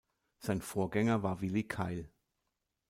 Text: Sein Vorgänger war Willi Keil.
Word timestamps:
Sein 0.39 0.61
Vorgänger 0.63 1.21
war 1.21 1.41
Willi 1.41 1.61
Keil. 1.63 2.09